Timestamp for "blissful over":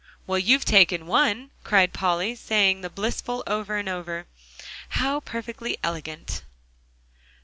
2.89-3.77